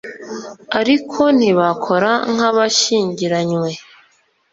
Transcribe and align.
ariko 0.79 1.21
ntibakora 1.37 2.09
nk'abashyingiranywe 2.33 3.69